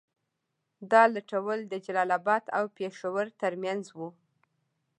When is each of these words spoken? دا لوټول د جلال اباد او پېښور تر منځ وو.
دا 0.91 1.03
لوټول 1.13 1.59
د 1.67 1.73
جلال 1.85 2.09
اباد 2.19 2.43
او 2.57 2.63
پېښور 2.77 3.25
تر 3.41 3.53
منځ 3.63 3.83
وو. 3.97 4.09